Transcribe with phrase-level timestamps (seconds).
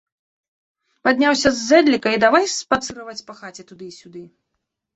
[1.07, 4.27] Падняўся з зэдліка і давай спацыраваць па хаце туды і сюды.